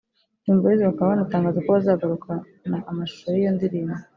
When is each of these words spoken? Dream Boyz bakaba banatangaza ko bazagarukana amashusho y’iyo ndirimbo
Dream 0.43 0.57
Boyz 0.63 0.81
bakaba 0.89 1.09
banatangaza 1.13 1.59
ko 1.63 1.69
bazagarukana 1.75 2.77
amashusho 2.89 3.25
y’iyo 3.33 3.51
ndirimbo 3.55 3.95